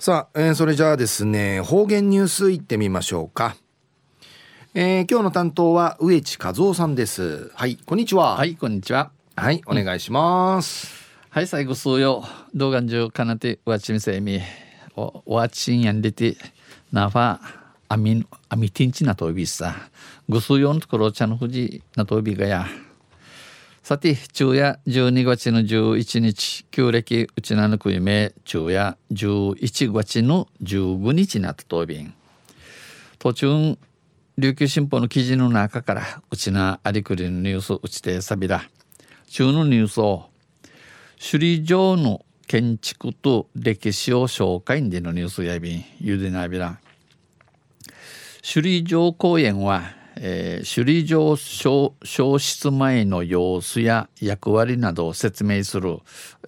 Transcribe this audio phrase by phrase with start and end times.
[0.00, 3.56] さあ、えー、それじゃあですね方言ニュースいってみましょうか、
[4.72, 7.50] えー、今日の担当は植地和夫さんです。
[7.56, 8.36] はいこんにちは。
[8.36, 9.10] はいこんにちは。
[9.34, 10.86] はいお願いします、
[11.32, 12.22] うん、はい最後数曜
[12.54, 14.40] 動画中かなてわちみせみ。
[14.94, 16.36] おわちんやんでて
[16.92, 17.40] なファ
[17.88, 19.74] アミアミティンチなとびさ。
[20.28, 22.68] ぐすよんところちゃんふじなとびがや
[23.88, 32.12] さて、昼夜12月の11日、旧暦うちなぬくいめ、昼夜11月の15日なったとびん。
[33.18, 33.78] 途中、
[34.36, 38.60] 琉球新報の記事の中から、うちなありくりのニュースうちてさびら。
[39.30, 40.26] 中のニュースを、
[41.18, 46.78] 首里城の建築と歴史を紹介でのニュースやびん、ゆでなびら。
[48.42, 55.98] 首里城公園は、えー、首里城消失前の様子や役割などを説明する、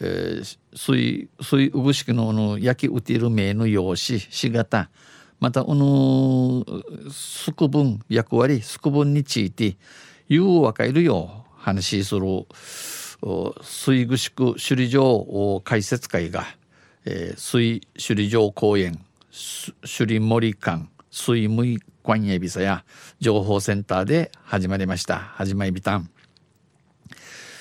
[0.00, 4.90] えー、水水うぐしきのの焼きうている名の用紙し型
[5.38, 6.64] またこの
[7.12, 9.76] 宿分役割宿分について
[10.28, 12.22] 言うわかるよう話する
[13.62, 16.44] 水ぐしく首里城解説会が、
[17.04, 18.98] えー、水首里城公園
[19.30, 21.64] 首里森館水無
[22.02, 22.84] quan エビサや
[23.20, 25.18] 情報センターで始まりました。
[25.18, 26.10] 始まりビタン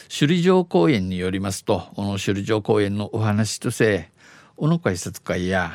[0.09, 4.09] 首里城公園によりますとこの首里城公園のお話として
[4.57, 5.71] 小野解説会や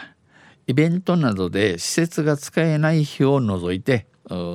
[0.67, 4.07] イベントなどで施設が使えない日を除いて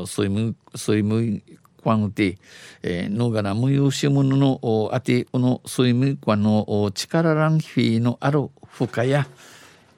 [0.06, 1.42] スイムスイム
[1.82, 2.38] クワンティ、
[2.84, 9.28] えー、のがらむゆしむぬのあてこのスイムクワンの力ランフィーのある負荷や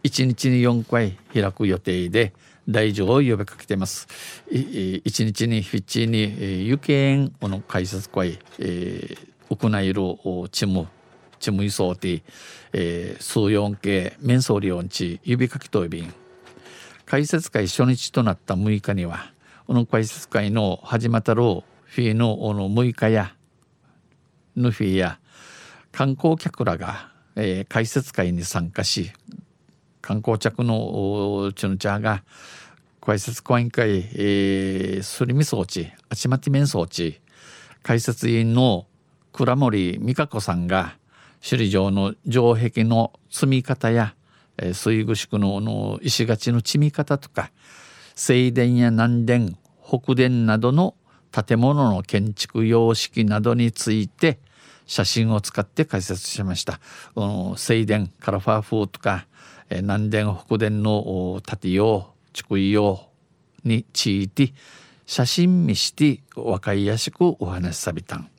[0.04, 2.34] 1日に4回開く予定で
[2.72, 4.08] 大乗を呼びかけています。
[4.50, 10.88] 一日にフィッチに有権の解説会、えー、行えるチム
[11.42, 12.22] チムイソーティ、
[12.72, 16.14] えー、数四系メンソーリオンチ指かきといびん
[17.06, 19.34] 解説会初日となった6日には
[19.66, 23.36] この解説会の始まったろうフィーのの6日や
[24.56, 25.20] ヌフィーや
[25.92, 29.12] 観光客らが、えー、解説会に参加し
[30.02, 32.24] 観光客のチュヌチャーが
[33.02, 37.20] 解説講演会、えー、すりみ装置あちまち面装置
[37.84, 38.86] 解説員の
[39.34, 40.98] 倉森美香子さんが
[41.42, 44.14] 首里城の城壁の積み方や、
[44.58, 47.52] えー、水具宿のの石垣の積み方とか
[48.16, 49.50] 正殿や南殿
[49.84, 50.96] 北殿などの
[51.32, 54.40] 建物の建築様式などについて
[54.86, 56.80] 写真を使って解説しました。
[57.56, 59.26] 正殿カラファー風とか
[59.78, 63.08] 南殿北殿の建用地区用
[63.64, 64.54] について
[65.06, 68.30] 写真見して分かりやすくお話しさびたん。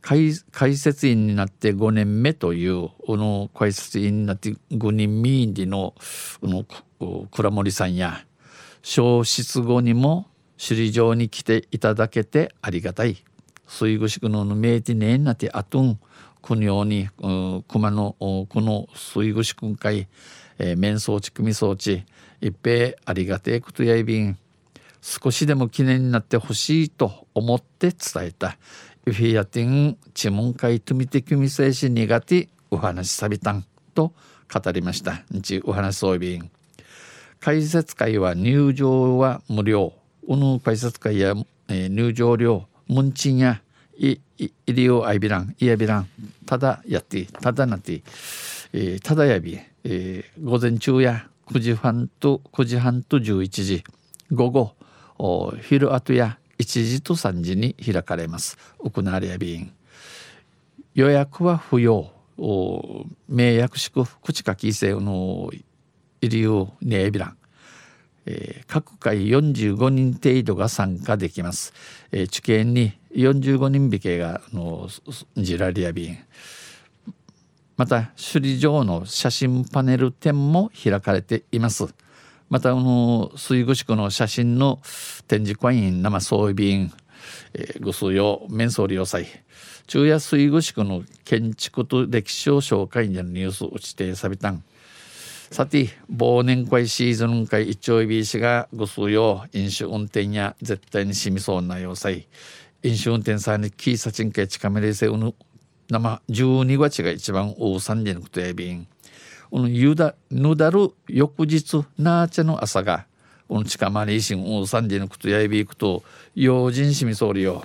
[0.00, 0.34] 解
[0.76, 5.94] 説員になって5年目というこの解説員になって5人民での
[6.42, 6.64] の
[7.30, 8.24] 倉森さんや
[8.82, 10.26] 消失後にも
[10.58, 13.22] 首里城に来ていただけてありがたい。
[13.66, 15.98] 水具宿のメーティネになてあとん。
[16.42, 17.08] このように
[17.68, 20.08] 熊のこの水具宿会、
[20.58, 22.04] えー、面装置組装置
[22.40, 24.36] 一平ありがてえことやいびん
[25.00, 28.56] 少しでも記念になってほしいと思って伝えた。
[29.04, 33.64] イフィアティンチモン会とみてきみせし苦手お話さびたん
[33.94, 34.12] と
[34.52, 35.24] 語りました。
[35.32, 36.50] 日お話そういびん。
[37.40, 39.92] 解説会は入場は無料。
[40.28, 41.34] この解説会や、
[41.68, 43.60] えー、入場料ムンチンや
[43.96, 46.08] いいりよあいびらんいやびらん
[46.46, 48.02] ただやってただなって、
[48.72, 53.84] えー、ただやび、えー、午前中や9時半と9時半と11時。
[54.32, 54.74] 午後
[55.60, 58.56] 昼後や1時と3時に開かれます。
[58.78, 59.72] 行われや便
[60.94, 62.10] 予約は不要。
[63.28, 65.50] 名約宿口かきせの
[66.22, 67.36] 入りをねえびらん
[68.26, 71.72] えー、各回45人程度が参加できます。
[72.12, 74.88] えー、地形に45人引けがの
[75.36, 76.18] ジラリア便。
[77.76, 81.94] また首里城の写真パネル展も開かれています。
[82.48, 84.80] またあの水具宿の写真の
[85.26, 86.92] 展示会員生装備便、
[87.54, 89.26] えー、ご数用面相利用祭。
[89.86, 94.62] 中夜水具宿の建築と歴史を紹介にニュース打ちてさびたん。
[95.52, 102.26] さて忘年会シーズン会一丁ビー氏がご数用飲酒運転や絶対に染みそうな要塞
[102.82, 105.34] 飲酒運転さにキーサチンケチカメレセウヌ
[105.90, 108.86] 生12月が一番大三でのことやびん
[109.50, 113.04] このゆだぬだる翌日なーちゃの朝が
[113.46, 116.02] この近まりいしん大三でのことやびくと
[116.34, 117.62] 用心しみそうりよ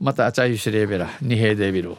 [0.00, 1.98] またあちゃゆしれべら二平デビル